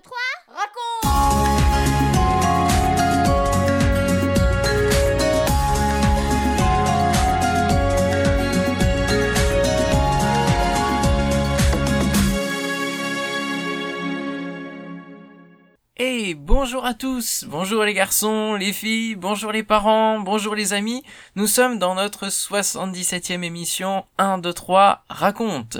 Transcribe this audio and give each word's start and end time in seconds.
2, 0.00 0.02
3, 0.02 0.16
raconte 0.48 1.60
Hey, 15.96 16.32
bonjour 16.34 16.86
à 16.86 16.94
tous, 16.94 17.44
bonjour 17.46 17.84
les 17.84 17.92
garçons, 17.92 18.54
les 18.54 18.72
filles, 18.72 19.16
bonjour 19.16 19.52
les 19.52 19.62
parents, 19.62 20.20
bonjour 20.20 20.54
les 20.54 20.72
amis. 20.72 21.02
Nous 21.34 21.46
sommes 21.46 21.78
dans 21.78 21.94
notre 21.94 22.28
77e 22.28 23.42
émission 23.42 24.06
1, 24.16 24.38
2, 24.38 24.52
3, 24.52 25.04
raconte. 25.10 25.76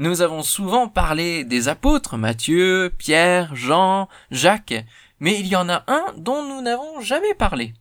Nous 0.00 0.22
avons 0.22 0.44
souvent 0.44 0.88
parlé 0.88 1.42
des 1.42 1.66
apôtres, 1.66 2.16
Matthieu, 2.16 2.94
Pierre, 2.96 3.56
Jean, 3.56 4.08
Jacques, 4.30 4.84
mais 5.18 5.40
il 5.40 5.48
y 5.48 5.56
en 5.56 5.68
a 5.68 5.82
un 5.88 6.14
dont 6.16 6.44
nous 6.44 6.62
n'avons 6.62 7.00
jamais 7.00 7.34
parlé. 7.34 7.74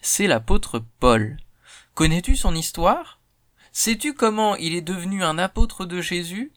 C'est 0.00 0.26
l'apôtre 0.26 0.82
Paul. 0.98 1.36
Connais-tu 1.94 2.34
son 2.34 2.56
histoire? 2.56 3.20
Sais-tu 3.70 4.14
comment 4.14 4.56
il 4.56 4.74
est 4.74 4.82
devenu 4.82 5.22
un 5.22 5.38
apôtre 5.38 5.84
de 5.84 6.00
Jésus? 6.00 6.52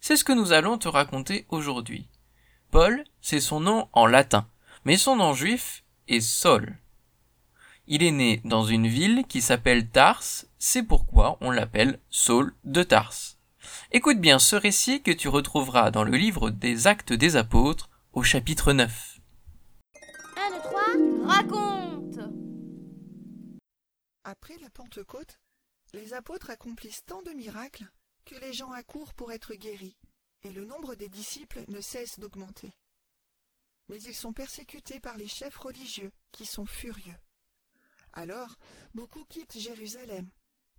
C'est 0.00 0.16
ce 0.16 0.24
que 0.24 0.32
nous 0.32 0.50
allons 0.50 0.76
te 0.76 0.88
raconter 0.88 1.46
aujourd'hui. 1.48 2.08
Paul, 2.72 3.04
c'est 3.20 3.40
son 3.40 3.60
nom 3.60 3.88
en 3.92 4.06
latin, 4.06 4.48
mais 4.84 4.96
son 4.96 5.14
nom 5.14 5.34
juif 5.34 5.84
est 6.08 6.20
Saul. 6.20 6.76
Il 7.86 8.02
est 8.02 8.10
né 8.10 8.40
dans 8.44 8.64
une 8.64 8.88
ville 8.88 9.24
qui 9.28 9.40
s'appelle 9.40 9.88
Tars, 9.88 10.24
c'est 10.58 10.82
pourquoi 10.82 11.38
on 11.40 11.52
l'appelle 11.52 12.00
Saul 12.10 12.52
de 12.64 12.82
Tars. 12.82 13.36
Écoute 13.92 14.20
bien 14.20 14.38
ce 14.38 14.56
récit 14.56 15.02
que 15.02 15.10
tu 15.10 15.28
retrouveras 15.28 15.90
dans 15.90 16.04
le 16.04 16.16
livre 16.16 16.50
des 16.50 16.86
Actes 16.86 17.12
des 17.12 17.36
Apôtres 17.36 17.90
au 18.12 18.22
chapitre 18.22 18.72
9. 18.72 19.20
1, 20.36 20.50
2, 20.50 20.60
3, 20.62 20.82
raconte 21.26 22.18
Après 24.24 24.56
la 24.60 24.70
Pentecôte, 24.70 25.40
les 25.92 26.14
apôtres 26.14 26.50
accomplissent 26.50 27.04
tant 27.04 27.22
de 27.22 27.30
miracles 27.30 27.86
que 28.24 28.36
les 28.36 28.52
gens 28.52 28.70
accourent 28.72 29.14
pour 29.14 29.32
être 29.32 29.54
guéris, 29.54 29.96
et 30.44 30.50
le 30.50 30.64
nombre 30.64 30.94
des 30.94 31.08
disciples 31.08 31.64
ne 31.68 31.80
cesse 31.80 32.18
d'augmenter. 32.20 32.72
Mais 33.88 34.00
ils 34.02 34.14
sont 34.14 34.32
persécutés 34.32 35.00
par 35.00 35.16
les 35.16 35.26
chefs 35.26 35.56
religieux, 35.56 36.12
qui 36.30 36.46
sont 36.46 36.66
furieux. 36.66 37.18
Alors, 38.12 38.56
beaucoup 38.94 39.24
quittent 39.24 39.58
Jérusalem. 39.58 40.28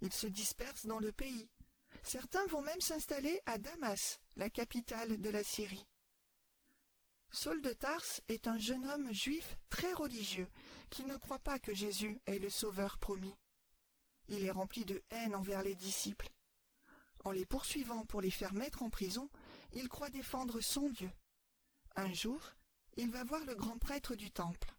Ils 0.01 0.13
se 0.13 0.27
dispersent 0.27 0.85
dans 0.85 0.99
le 0.99 1.11
pays. 1.11 1.49
Certains 2.03 2.45
vont 2.47 2.61
même 2.61 2.81
s'installer 2.81 3.39
à 3.45 3.57
Damas, 3.57 4.19
la 4.35 4.49
capitale 4.49 5.19
de 5.21 5.29
la 5.29 5.43
Syrie. 5.43 5.87
Saul 7.31 7.61
de 7.61 7.71
Tars 7.71 8.19
est 8.27 8.47
un 8.47 8.57
jeune 8.57 8.85
homme 8.87 9.13
juif 9.13 9.57
très 9.69 9.93
religieux, 9.93 10.49
qui 10.89 11.05
ne 11.05 11.15
croit 11.15 11.39
pas 11.39 11.59
que 11.59 11.73
Jésus 11.73 12.19
est 12.25 12.39
le 12.39 12.49
Sauveur 12.49 12.97
promis. 12.97 13.35
Il 14.27 14.43
est 14.43 14.51
rempli 14.51 14.83
de 14.83 15.01
haine 15.11 15.35
envers 15.35 15.63
les 15.63 15.75
disciples. 15.75 16.29
En 17.23 17.31
les 17.31 17.45
poursuivant 17.45 18.05
pour 18.05 18.21
les 18.21 18.31
faire 18.31 18.53
mettre 18.53 18.83
en 18.83 18.89
prison, 18.89 19.29
il 19.73 19.87
croit 19.87 20.09
défendre 20.09 20.59
son 20.59 20.89
Dieu. 20.89 21.11
Un 21.95 22.11
jour, 22.13 22.41
il 22.97 23.11
va 23.11 23.23
voir 23.23 23.45
le 23.45 23.55
grand 23.55 23.77
prêtre 23.77 24.15
du 24.15 24.31
temple. 24.31 24.73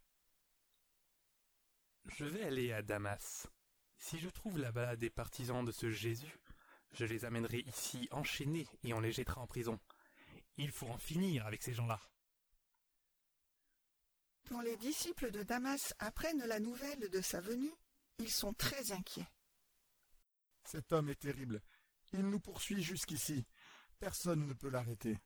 Je 2.06 2.24
vais 2.24 2.42
aller 2.42 2.72
à 2.72 2.82
Damas. 2.82 3.46
Si 3.96 4.18
je 4.18 4.28
trouve 4.28 4.58
là-bas 4.58 4.96
des 4.96 5.10
partisans 5.10 5.64
de 5.64 5.72
ce 5.72 5.90
Jésus, 5.90 6.38
je 6.92 7.04
les 7.04 7.24
amènerai 7.24 7.60
ici 7.60 8.08
enchaînés 8.10 8.68
et 8.84 8.92
on 8.94 9.00
les 9.00 9.12
jettera 9.12 9.40
en 9.40 9.46
prison. 9.46 9.78
Il 10.56 10.70
faut 10.70 10.88
en 10.88 10.98
finir 10.98 11.46
avec 11.46 11.62
ces 11.62 11.72
gens-là. 11.72 12.00
Quand 14.48 14.60
les 14.60 14.76
disciples 14.76 15.30
de 15.30 15.42
Damas 15.42 15.94
apprennent 15.98 16.44
la 16.46 16.60
nouvelle 16.60 17.08
de 17.08 17.20
sa 17.20 17.40
venue, 17.40 17.72
ils 18.18 18.30
sont 18.30 18.52
très 18.52 18.92
inquiets. 18.92 19.28
Cet 20.64 20.92
homme 20.92 21.08
est 21.08 21.20
terrible. 21.20 21.62
Il 22.12 22.28
nous 22.28 22.40
poursuit 22.40 22.82
jusqu'ici. 22.82 23.46
Personne 23.98 24.46
ne 24.46 24.52
peut 24.52 24.68
l'arrêter. 24.68 25.18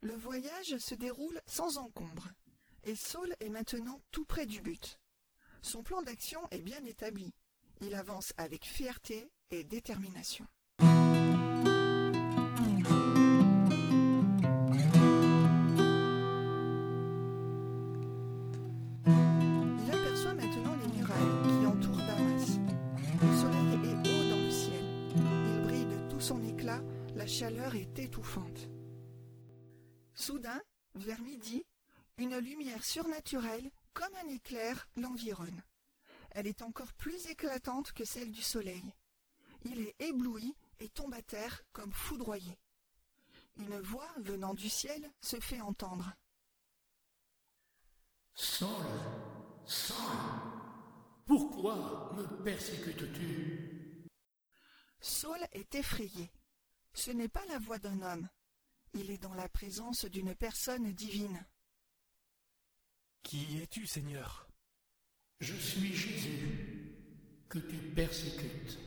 Le 0.00 0.14
voyage 0.14 0.78
se 0.78 0.94
déroule 0.94 1.40
sans 1.46 1.76
encombre, 1.76 2.28
et 2.84 2.94
Saul 2.94 3.34
est 3.40 3.48
maintenant 3.48 4.00
tout 4.12 4.24
près 4.24 4.46
du 4.46 4.60
but. 4.62 4.98
Son 5.60 5.82
plan 5.82 6.02
d'action 6.02 6.40
est 6.50 6.62
bien 6.62 6.82
établi. 6.84 7.34
Il 7.80 7.94
avance 7.94 8.32
avec 8.36 8.64
fierté 8.64 9.30
et 9.50 9.64
détermination. 9.64 10.46
Il 10.80 10.86
aperçoit 19.90 20.34
maintenant 20.34 20.76
les 20.76 20.88
murailles 20.98 21.42
qui 21.44 21.66
entourent 21.66 21.96
Damas. 21.96 22.58
Le 23.22 23.36
soleil 23.40 23.72
est 23.84 23.96
haut 24.06 24.30
dans 24.30 24.42
le 24.44 24.50
ciel. 24.50 24.84
Il 25.16 25.62
brille 25.62 25.86
de 25.86 26.10
tout 26.10 26.20
son 26.20 26.42
éclat, 26.44 26.82
la 27.14 27.26
chaleur 27.26 27.74
est 27.74 27.98
étouffante. 27.98 28.68
Soudain, 30.14 30.60
vers 30.94 31.20
midi, 31.22 31.64
une 32.18 32.36
lumière 32.36 32.84
surnaturelle, 32.84 33.70
comme 33.94 34.14
un 34.22 34.28
éclair, 34.28 34.88
l'environne. 34.96 35.62
Elle 36.32 36.46
est 36.46 36.62
encore 36.62 36.92
plus 36.92 37.26
éclatante 37.28 37.92
que 37.92 38.04
celle 38.04 38.30
du 38.30 38.42
soleil. 38.42 38.92
Il 39.64 39.80
est 39.80 39.96
ébloui 40.00 40.54
et 40.80 40.88
tombe 40.88 41.14
à 41.14 41.22
terre 41.22 41.62
comme 41.72 41.92
foudroyé. 41.92 42.58
Une 43.56 43.80
voix 43.80 44.08
venant 44.18 44.54
du 44.54 44.68
ciel 44.68 45.10
se 45.20 45.40
fait 45.40 45.60
entendre. 45.60 46.12
Saul, 48.34 48.86
Saul, 49.66 49.96
pourquoi 51.26 52.12
me 52.14 52.42
persécutes-tu? 52.44 54.06
Saul 55.00 55.40
est 55.52 55.74
effrayé. 55.74 56.30
Ce 56.94 57.10
n'est 57.10 57.28
pas 57.28 57.44
la 57.46 57.58
voix 57.58 57.78
d'un 57.78 58.00
homme. 58.02 58.28
Il 58.94 59.10
est 59.10 59.18
dans 59.18 59.34
la 59.34 59.48
présence 59.48 60.04
d'une 60.04 60.34
personne 60.34 60.92
divine. 60.92 61.44
Qui 63.22 63.58
es-tu, 63.58 63.86
Seigneur? 63.86 64.48
Je 65.40 65.54
suis 65.54 65.94
Jésus 65.94 66.96
que 67.48 67.58
tu 67.58 67.76
persécutes. 67.76 68.78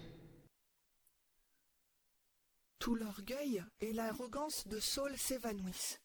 Tout 2.82 2.96
l'orgueil 2.96 3.64
et 3.80 3.94
l'arrogance 3.94 4.68
de 4.68 4.80
Saul 4.80 5.16
s'évanouissent. 5.16 6.02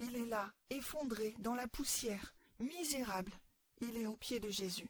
Il 0.00 0.16
est 0.16 0.24
là, 0.24 0.54
effondré, 0.70 1.34
dans 1.40 1.54
la 1.54 1.68
poussière, 1.68 2.34
misérable. 2.60 3.38
Il 3.82 3.98
est 3.98 4.06
aux 4.06 4.16
pieds 4.16 4.40
de 4.40 4.48
Jésus. 4.48 4.88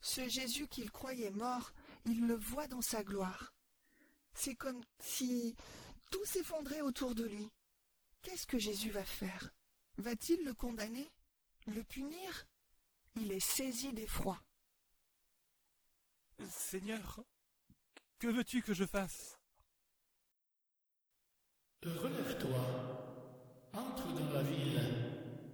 Ce 0.00 0.26
Jésus 0.30 0.66
qu'il 0.66 0.90
croyait 0.90 1.30
mort, 1.30 1.74
il 2.06 2.26
le 2.26 2.36
voit 2.36 2.68
dans 2.68 2.80
sa 2.80 3.04
gloire. 3.04 3.52
C'est 4.32 4.54
comme 4.54 4.80
si 4.98 5.54
tout 6.10 6.24
s'effondrait 6.24 6.80
autour 6.80 7.14
de 7.14 7.24
lui. 7.24 7.50
Qu'est-ce 8.22 8.46
que 8.46 8.58
Jésus 8.58 8.90
va 8.90 9.04
faire? 9.04 9.50
Va-t-il 9.98 10.42
le 10.46 10.54
condamner? 10.54 11.12
Le 11.66 11.84
punir? 11.84 12.46
Il 13.16 13.30
est 13.30 13.40
saisi 13.40 13.92
d'effroi. 13.92 14.42
Seigneur, 16.48 17.20
que 18.18 18.28
veux-tu 18.28 18.62
que 18.62 18.72
je 18.72 18.86
fasse? 18.86 19.39
Relève-toi, 21.82 23.70
entre 23.72 24.12
dans 24.12 24.32
la 24.32 24.42
ville, 24.42 24.80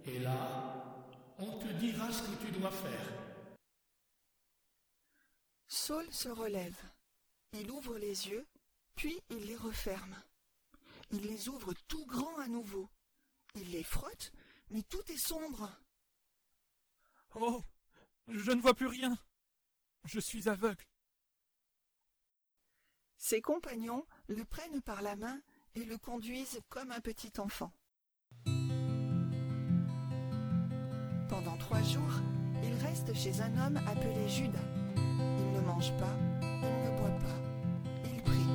et 0.05 0.19
là, 0.19 1.05
on 1.39 1.57
te 1.57 1.67
dira 1.79 2.11
ce 2.11 2.23
que 2.23 2.45
tu 2.45 2.51
dois 2.51 2.71
faire. 2.71 3.13
Saul 5.67 6.11
se 6.11 6.27
relève. 6.27 6.77
Il 7.53 7.71
ouvre 7.71 7.97
les 7.97 8.27
yeux, 8.27 8.45
puis 8.95 9.17
il 9.29 9.45
les 9.45 9.55
referme. 9.55 10.21
Il 11.11 11.21
les 11.21 11.47
ouvre 11.47 11.73
tout 11.87 12.05
grands 12.05 12.37
à 12.39 12.47
nouveau. 12.47 12.89
Il 13.55 13.71
les 13.71 13.83
frotte, 13.83 14.33
mais 14.69 14.83
tout 14.83 15.09
est 15.09 15.17
sombre. 15.17 15.71
Oh, 17.35 17.63
je 18.27 18.51
ne 18.51 18.61
vois 18.61 18.73
plus 18.73 18.87
rien. 18.87 19.17
Je 20.03 20.19
suis 20.19 20.49
aveugle. 20.49 20.83
Ses 23.17 23.41
compagnons 23.41 24.05
le 24.27 24.43
prennent 24.43 24.81
par 24.81 25.01
la 25.01 25.15
main 25.15 25.41
et 25.77 25.85
le 25.85 25.97
conduisent 25.97 26.59
comme 26.69 26.91
un 26.91 26.99
petit 26.99 27.31
enfant. 27.37 27.71
Pendant 31.29 31.55
trois 31.59 31.81
jours, 31.83 32.21
il 32.63 32.73
reste 32.83 33.13
chez 33.13 33.41
un 33.41 33.51
homme 33.61 33.77
appelé 33.87 34.27
Judas. 34.27 34.57
Il 34.95 35.51
ne 35.53 35.61
mange 35.61 35.91
pas, 35.97 36.15
il 36.41 36.91
ne 36.91 36.97
boit 36.97 37.19
pas, 37.19 37.37
il 38.05 38.21
prie. 38.23 38.49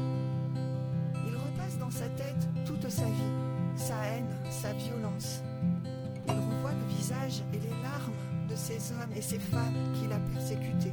Il 1.29 1.37
repasse 1.37 1.79
dans 1.79 1.91
sa 1.91 2.09
tête 2.09 2.49
toute 2.67 2.89
sa 2.91 3.05
vie, 3.05 3.33
sa 3.77 4.05
haine, 4.07 4.37
sa 4.51 4.73
violence. 4.73 5.43
Il 6.27 6.33
revoit 6.33 6.73
le 6.73 6.87
visage 6.97 7.43
et 7.53 7.61
les 7.61 7.83
larmes 7.83 8.49
de 8.49 8.57
ces 8.57 8.91
hommes 8.93 9.13
et 9.15 9.23
ces 9.23 9.39
femmes 9.39 9.93
qu'il 9.95 10.13
a 10.13 10.19
persécutés. 10.19 10.93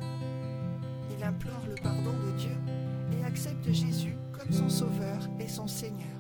Il 1.18 1.24
implore 1.24 1.66
le 1.68 1.76
pardon 1.82 2.14
de 2.14 2.38
Dieu 2.38 2.56
et 3.18 3.26
accepte 3.26 3.72
Jésus 3.72 4.16
et 5.40 5.48
son 5.50 5.68
Seigneur. 5.68 6.20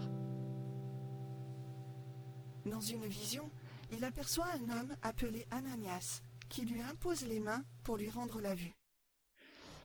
Dans 2.65 2.81
une 2.81 3.05
vision, 3.05 3.49
il 3.91 4.03
aperçoit 4.03 4.47
un 4.47 4.69
homme 4.69 4.95
appelé 5.01 5.47
Ananias, 5.51 6.21
qui 6.49 6.65
lui 6.65 6.81
impose 6.81 7.25
les 7.25 7.39
mains 7.39 7.63
pour 7.83 7.95
lui 7.95 8.09
rendre 8.09 8.41
la 8.41 8.55
vue. 8.55 8.75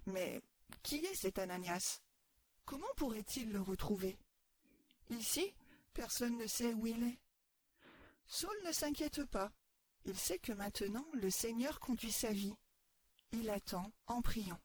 Mais 0.06 0.40
qui 0.82 0.96
est 0.96 1.14
cet 1.14 1.38
Ananias? 1.38 2.00
Comment 2.64 2.92
pourrait-il 2.96 3.52
le 3.52 3.60
retrouver? 3.60 4.18
Ici, 5.10 5.54
personne 5.92 6.36
ne 6.36 6.46
sait 6.48 6.74
où 6.74 6.88
il 6.88 7.00
est. 7.04 7.18
Saul 8.26 8.56
ne 8.66 8.72
s'inquiète 8.72 9.24
pas. 9.26 9.52
Il 10.04 10.16
sait 10.16 10.38
que 10.38 10.52
maintenant 10.52 11.06
le 11.12 11.30
Seigneur 11.30 11.78
conduit 11.78 12.12
sa 12.12 12.32
vie. 12.32 12.54
Il 13.30 13.50
attend 13.50 13.92
en 14.08 14.20
priant. 14.20 14.58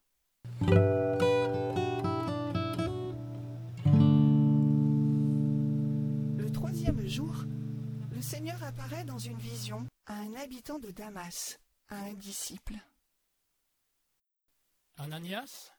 Le 8.19 8.23
Seigneur 8.23 8.61
apparaît 8.65 9.05
dans 9.05 9.17
une 9.17 9.37
vision 9.37 9.87
à 10.05 10.15
un 10.15 10.35
habitant 10.35 10.77
de 10.77 10.91
Damas, 10.91 11.57
à 11.87 11.99
un 11.99 12.13
disciple. 12.15 12.75
Ananias? 14.97 15.71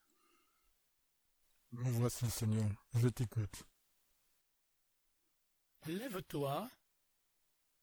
Me 1.72 1.90
voici, 1.90 2.30
Seigneur, 2.30 2.70
je 2.94 3.08
t'écoute. 3.08 3.62
Lève-toi 5.84 6.70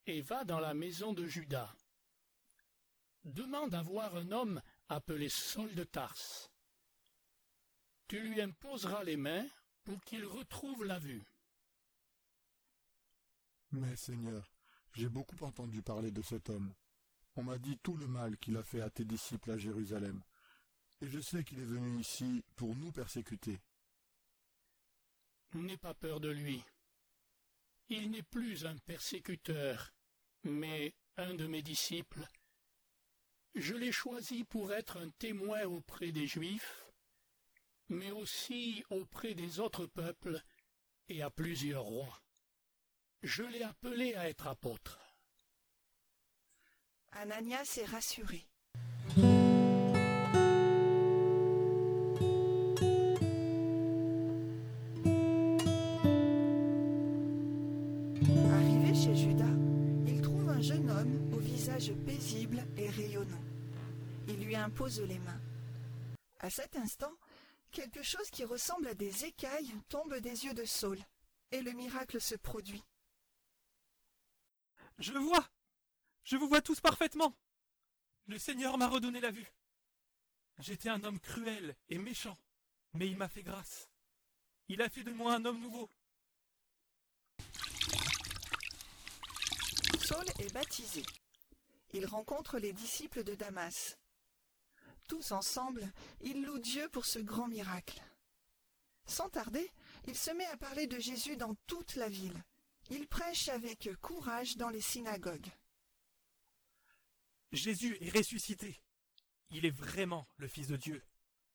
et 0.07 0.21
va 0.21 0.43
dans 0.43 0.59
la 0.59 0.73
maison 0.73 1.13
de 1.13 1.27
Judas. 1.27 1.71
Demande 3.25 3.75
à 3.75 3.83
voir 3.83 4.15
un 4.15 4.31
homme 4.31 4.59
appelé 4.89 5.29
Saul 5.29 5.75
de 5.75 5.83
Tarse. 5.83 6.49
Tu 8.07 8.19
lui 8.21 8.41
imposeras 8.41 9.03
les 9.03 9.17
mains 9.17 9.45
pour 9.83 10.03
qu'il 10.03 10.25
retrouve 10.25 10.83
la 10.83 10.97
vue. 10.97 11.23
Mais, 13.71 13.95
Seigneur, 13.95 14.51
j'ai 14.93 15.09
beaucoup 15.09 15.43
entendu 15.43 15.81
parler 15.81 16.11
de 16.11 16.21
cet 16.21 16.49
homme. 16.49 16.73
On 17.35 17.43
m'a 17.43 17.57
dit 17.57 17.77
tout 17.83 17.97
le 17.97 18.07
mal 18.07 18.37
qu'il 18.37 18.57
a 18.57 18.63
fait 18.63 18.81
à 18.81 18.89
tes 18.89 19.05
disciples 19.05 19.51
à 19.51 19.57
Jérusalem. 19.57 20.23
Et 21.01 21.07
je 21.07 21.19
sais 21.19 21.43
qu'il 21.43 21.59
est 21.59 21.65
venu 21.65 21.99
ici 21.99 22.43
pour 22.55 22.75
nous 22.75 22.91
persécuter. 22.91 23.59
N'aie 25.53 25.77
pas 25.77 25.93
peur 25.93 26.19
de 26.19 26.29
lui. 26.29 26.63
Il 27.89 28.11
n'est 28.11 28.23
plus 28.23 28.65
un 28.65 28.77
persécuteur, 28.77 29.93
mais 30.43 30.93
un 31.15 31.35
de 31.35 31.47
mes 31.47 31.61
disciples. 31.61 32.27
Je 33.55 33.73
l'ai 33.73 33.91
choisi 33.91 34.43
pour 34.43 34.73
être 34.73 34.97
un 34.97 35.09
témoin 35.09 35.63
auprès 35.63 36.11
des 36.11 36.27
Juifs, 36.27 36.91
mais 37.89 38.11
aussi 38.11 38.83
auprès 38.89 39.33
des 39.35 39.59
autres 39.59 39.85
peuples 39.85 40.41
et 41.07 41.21
à 41.21 41.29
plusieurs 41.29 41.83
rois. 41.83 42.21
Je 43.27 43.43
l'ai 43.43 43.61
appelé 43.61 44.15
à 44.15 44.29
être 44.29 44.47
apôtre. 44.47 45.01
Ananias 47.11 47.77
est 47.77 47.83
rassuré. 47.83 48.47
Arrivé 58.53 58.95
chez 58.95 59.13
Judas, 59.13 59.43
il 60.07 60.21
trouve 60.21 60.47
un 60.47 60.61
jeune 60.61 60.89
homme 60.89 61.33
au 61.33 61.39
visage 61.39 61.91
paisible 62.05 62.65
et 62.77 62.89
rayonnant. 62.89 63.43
Il 64.29 64.41
lui 64.45 64.55
impose 64.55 65.01
les 65.01 65.19
mains. 65.19 65.41
À 66.39 66.49
cet 66.49 66.77
instant, 66.77 67.11
quelque 67.71 68.03
chose 68.03 68.29
qui 68.31 68.45
ressemble 68.45 68.87
à 68.87 68.93
des 68.93 69.25
écailles 69.25 69.75
tombe 69.89 70.15
des 70.15 70.45
yeux 70.45 70.53
de 70.53 70.63
Saul, 70.63 70.99
et 71.51 71.61
le 71.61 71.73
miracle 71.73 72.21
se 72.21 72.35
produit. 72.35 72.85
Je 74.99 75.13
vois 75.13 75.47
Je 76.23 76.37
vous 76.37 76.47
vois 76.47 76.61
tous 76.61 76.79
parfaitement 76.81 77.35
Le 78.25 78.39
Seigneur 78.39 78.77
m'a 78.77 78.87
redonné 78.87 79.19
la 79.21 79.31
vue. 79.31 79.51
J'étais 80.59 80.89
un 80.89 81.03
homme 81.03 81.19
cruel 81.19 81.75
et 81.89 81.99
méchant, 81.99 82.37
mais 82.93 83.07
il 83.07 83.15
m'a 83.15 83.29
fait 83.29 83.43
grâce. 83.43 83.89
Il 84.69 84.81
a 84.81 84.89
fait 84.89 85.03
de 85.03 85.11
moi 85.11 85.35
un 85.35 85.45
homme 85.45 85.61
nouveau. 85.61 85.89
Saul 90.03 90.25
est 90.39 90.51
baptisé. 90.53 91.03
Il 91.93 92.05
rencontre 92.05 92.57
les 92.57 92.73
disciples 92.73 93.23
de 93.23 93.35
Damas. 93.35 93.97
Tous 95.07 95.31
ensemble, 95.31 95.91
ils 96.21 96.43
louent 96.43 96.59
Dieu 96.59 96.89
pour 96.89 97.05
ce 97.05 97.19
grand 97.19 97.47
miracle. 97.47 98.01
Sans 99.05 99.29
tarder, 99.29 99.71
il 100.05 100.17
se 100.17 100.31
met 100.31 100.45
à 100.47 100.57
parler 100.57 100.87
de 100.87 100.99
Jésus 100.99 101.37
dans 101.37 101.55
toute 101.67 101.95
la 101.95 102.09
ville. 102.09 102.43
Il 102.89 103.07
prêche 103.07 103.49
avec 103.49 103.89
courage 104.01 104.57
dans 104.57 104.69
les 104.69 104.81
synagogues. 104.81 105.51
Jésus 107.51 107.97
est 108.01 108.15
ressuscité. 108.15 108.79
Il 109.49 109.65
est 109.65 109.75
vraiment 109.75 110.27
le 110.37 110.47
Fils 110.47 110.67
de 110.67 110.77
Dieu, 110.77 111.03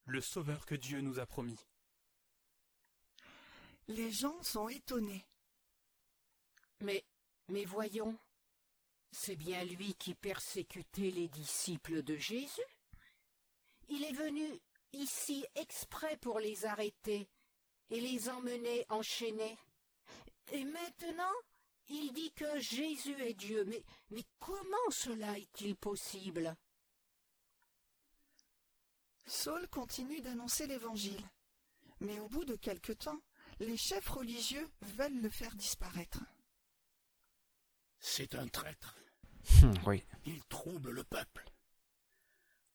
le 0.06 0.20
Sauveur 0.20 0.66
que 0.66 0.74
Dieu 0.74 1.00
nous 1.00 1.18
a 1.18 1.26
promis. 1.26 1.58
Les 3.88 4.10
gens 4.10 4.42
sont 4.42 4.68
étonnés. 4.68 5.26
Mais, 6.80 7.04
mais 7.48 7.64
voyons, 7.64 8.18
c'est 9.10 9.36
bien 9.36 9.64
lui 9.64 9.94
qui 9.94 10.14
persécutait 10.14 11.10
les 11.10 11.28
disciples 11.28 12.02
de 12.02 12.16
Jésus. 12.16 12.60
Il 13.88 14.02
est 14.04 14.12
venu 14.12 14.60
ici 14.92 15.44
exprès 15.54 16.16
pour 16.18 16.40
les 16.40 16.64
arrêter 16.64 17.28
et 17.90 18.00
les 18.00 18.28
emmener 18.28 18.86
enchaînés. 18.88 19.58
Et 20.52 20.64
maintenant, 20.64 21.32
il 21.88 22.12
dit 22.12 22.32
que 22.32 22.60
Jésus 22.60 23.20
est 23.22 23.34
Dieu. 23.34 23.64
Mais, 23.66 23.82
mais 24.10 24.24
comment 24.38 24.90
cela 24.90 25.36
est-il 25.38 25.74
possible? 25.76 26.54
Saul 29.26 29.68
continue 29.68 30.20
d'annoncer 30.20 30.66
l'Évangile. 30.66 31.24
Mais 32.00 32.18
au 32.20 32.28
bout 32.28 32.44
de 32.44 32.56
quelque 32.56 32.92
temps, 32.92 33.20
les 33.60 33.76
chefs 33.76 34.08
religieux 34.08 34.68
veulent 34.82 35.20
le 35.20 35.30
faire 35.30 35.54
disparaître. 35.54 36.20
C'est 37.98 38.34
un 38.34 38.48
traître. 38.48 38.96
Hum, 39.62 39.74
oui. 39.86 40.04
Il 40.26 40.42
trouble 40.46 40.90
le 40.90 41.04
peuple. 41.04 41.44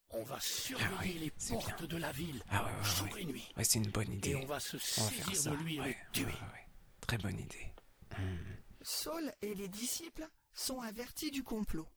On 0.09 0.23
va 0.23 0.39
surveiller 0.39 0.89
Ah 0.97 1.01
oui, 1.03 1.13
les 1.19 1.31
portes 1.31 1.77
bien. 1.79 1.87
de 1.87 1.97
la 1.97 2.11
ville, 2.13 2.41
Ah 2.49 2.63
ouais, 2.65 2.71
ouais, 2.77 2.83
jour 2.83 3.07
ouais. 3.13 3.21
et 3.21 3.25
nuit. 3.25 3.53
C'est 3.61 3.79
une 3.79 3.91
bonne 3.91 4.13
idée. 4.13 4.29
Et 4.31 4.35
on 4.37 4.45
va 4.45 4.59
se 4.61 4.77
On 4.77 4.79
saisir 4.79 5.51
de 5.51 5.57
lui 5.63 5.75
et 5.75 5.81
le 5.81 5.93
tuer. 6.13 6.33
Très 7.07 7.17
bonne 7.17 7.39
idée. 7.39 7.73
Saul 8.81 9.31
et 9.41 9.55
les 9.55 9.69
disciples 9.69 10.27
sont 10.53 10.81
avertis 10.81 11.31
du 11.31 11.41
complot. 11.41 11.87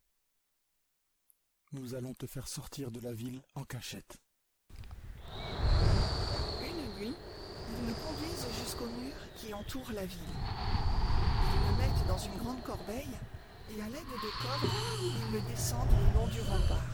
Nous 1.72 1.94
allons 1.96 2.14
te 2.14 2.26
faire 2.26 2.46
sortir 2.46 2.92
de 2.92 3.00
la 3.00 3.12
ville 3.12 3.42
en 3.56 3.64
cachette. 3.64 4.18
Une 6.62 6.94
nuit, 6.96 7.14
ils 7.16 7.86
le 7.88 7.94
conduisent 7.94 8.46
jusqu'au 8.62 8.86
mur 8.86 9.14
qui 9.34 9.52
entoure 9.52 9.90
la 9.92 10.06
ville. 10.06 10.18
Ils 11.54 11.70
le 11.70 11.76
mettent 11.78 12.06
dans 12.06 12.18
une 12.18 12.38
grande 12.38 12.62
corbeille 12.62 13.18
et 13.76 13.82
à 13.82 13.88
l'aide 13.88 14.04
de 14.04 14.30
cordes, 14.42 14.70
ils 15.02 15.32
le 15.32 15.40
descendent 15.48 15.90
le 15.90 16.14
long 16.14 16.28
du 16.28 16.40
rempart. 16.40 16.86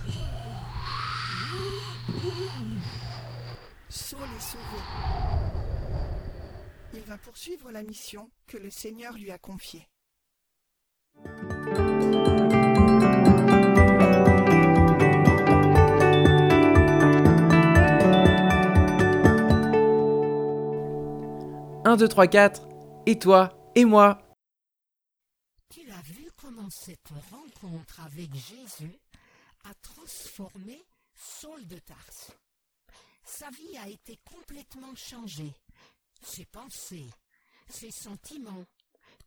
Saul 3.91 4.29
est 4.37 4.41
sauvé. 4.41 5.76
Il 6.97 7.03
va 7.03 7.19
poursuivre 7.19 7.71
la 7.71 7.83
mission 7.83 8.31
que 8.47 8.57
le 8.57 8.71
Seigneur 8.71 9.13
lui 9.13 9.31
a 9.31 9.37
confiée. 9.37 9.87
Un, 21.85 21.97
deux, 21.97 22.09
trois, 22.09 22.27
quatre. 22.29 22.67
Et 23.05 23.19
toi 23.19 23.71
Et 23.75 23.85
moi 23.85 24.19
Tu 25.69 25.91
as 25.91 26.03
vu 26.03 26.31
comment 26.41 26.71
cette 26.71 27.13
rencontre 27.31 28.01
avec 28.07 28.35
Jésus 28.35 28.99
a 29.65 29.75
transformé 29.83 30.83
Saul 31.15 31.67
de 31.67 31.77
Tarse. 31.77 32.33
Sa 33.23 33.51
vie 33.51 33.77
a 33.77 33.89
été 33.89 34.19
complètement 34.25 34.95
changée. 34.95 35.53
Ses 36.23 36.47
pensées, 36.47 37.11
ses 37.69 37.91
sentiments, 37.91 38.67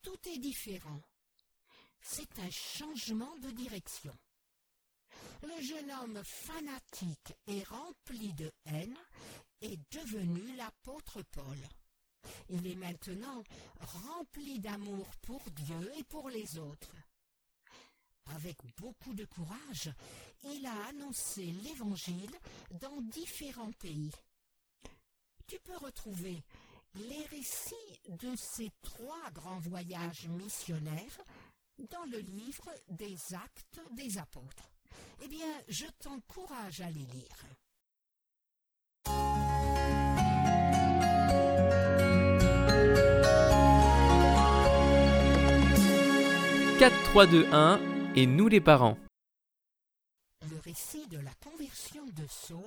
tout 0.01 0.19
est 0.27 0.39
différent. 0.39 1.01
C'est 2.01 2.39
un 2.39 2.49
changement 2.49 3.35
de 3.37 3.51
direction. 3.51 4.17
Le 5.43 5.61
jeune 5.61 5.91
homme 5.91 6.21
fanatique 6.23 7.33
et 7.47 7.63
rempli 7.63 8.33
de 8.33 8.51
haine 8.65 8.97
est 9.61 9.79
devenu 9.91 10.55
l'apôtre 10.55 11.21
Paul. 11.31 11.57
Il 12.49 12.67
est 12.67 12.75
maintenant 12.75 13.43
rempli 13.79 14.59
d'amour 14.59 15.07
pour 15.21 15.41
Dieu 15.51 15.91
et 15.97 16.03
pour 16.03 16.29
les 16.29 16.57
autres. 16.57 16.95
Avec 18.35 18.57
beaucoup 18.77 19.13
de 19.13 19.25
courage, 19.25 19.91
il 20.43 20.65
a 20.65 20.87
annoncé 20.87 21.45
l'Évangile 21.63 22.35
dans 22.79 23.01
différents 23.01 23.71
pays. 23.73 24.11
Tu 25.47 25.57
peux 25.59 25.77
retrouver 25.77 26.43
les 26.95 27.25
récits 27.31 27.99
de 28.07 28.35
ces 28.35 28.69
trois 28.81 29.29
grands 29.33 29.59
voyages 29.59 30.27
missionnaires 30.29 31.19
dans 31.89 32.05
le 32.11 32.19
livre 32.19 32.69
des 32.89 33.15
actes 33.33 33.79
des 33.91 34.17
apôtres. 34.17 34.69
Eh 35.23 35.27
bien, 35.27 35.47
je 35.67 35.85
t'encourage 35.99 36.81
à 36.81 36.89
les 36.89 37.05
lire. 37.05 37.45
4, 46.79 47.03
3, 47.11 47.27
2, 47.27 47.45
1 47.51 48.13
et 48.15 48.25
nous 48.25 48.47
les 48.47 48.61
parents. 48.61 48.97
Le 50.49 50.57
récit 50.59 51.05
de 51.07 51.17
la 51.17 51.33
conversion 51.43 52.05
de 52.05 52.25
Saul 52.29 52.63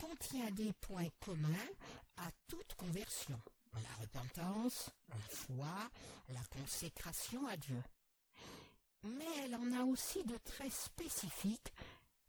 contient 0.00 0.50
des 0.52 0.72
points 0.80 1.10
communs 1.20 1.48
à 2.16 2.30
toute 2.48 2.74
conversion. 2.74 3.40
La 3.74 4.02
repentance, 4.02 4.90
la 5.08 5.16
foi, 5.16 5.90
la 6.28 6.44
consécration 6.50 7.46
à 7.46 7.56
Dieu. 7.56 7.82
Mais 9.02 9.44
elle 9.44 9.56
en 9.56 9.72
a 9.72 9.84
aussi 9.84 10.22
de 10.24 10.36
très 10.44 10.70
spécifiques 10.70 11.72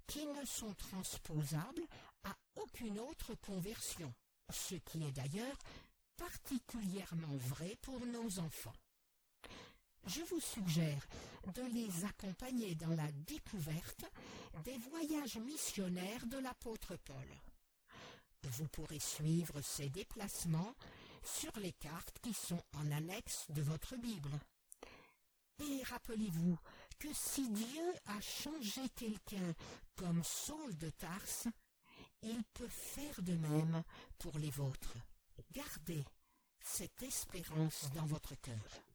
qui 0.07 0.25
ne 0.25 0.45
sont 0.45 0.73
transposables 0.73 1.85
à 2.23 2.35
aucune 2.55 2.99
autre 2.99 3.35
conversion, 3.35 4.13
ce 4.51 4.75
qui 4.75 5.03
est 5.03 5.11
d'ailleurs 5.11 5.57
particulièrement 6.17 7.35
vrai 7.37 7.77
pour 7.81 7.99
nos 8.05 8.39
enfants 8.39 8.73
je 10.07 10.21
vous 10.21 10.39
suggère 10.39 11.07
de 11.53 11.63
les 11.73 12.05
accompagner 12.05 12.75
dans 12.75 12.95
la 12.95 13.11
découverte 13.27 14.05
des 14.63 14.77
voyages 14.77 15.37
missionnaires 15.37 16.25
de 16.27 16.37
l'apôtre 16.37 16.95
Paul. 16.97 17.27
Vous 18.45 18.67
pourrez 18.67 18.99
suivre 18.99 19.61
ces 19.61 19.89
déplacements 19.89 20.75
sur 21.23 21.51
les 21.59 21.73
cartes 21.73 22.19
qui 22.21 22.33
sont 22.33 22.61
en 22.73 22.91
annexe 22.91 23.45
de 23.49 23.61
votre 23.61 23.95
Bible. 23.97 24.31
Et 25.59 25.83
rappelez-vous 25.83 26.57
que 26.99 27.07
si 27.13 27.49
Dieu 27.49 27.93
a 28.05 28.21
changé 28.21 28.81
quelqu'un 28.95 29.53
comme 29.95 30.23
Saul 30.23 30.77
de 30.77 30.89
Tarse, 30.91 31.47
il 32.21 32.43
peut 32.53 32.67
faire 32.67 33.21
de 33.21 33.33
même 33.33 33.83
pour 34.17 34.37
les 34.37 34.51
vôtres. 34.51 34.95
Gardez 35.51 36.03
cette 36.61 37.03
espérance 37.03 37.89
dans 37.93 38.05
votre 38.05 38.35
cœur. 38.41 38.94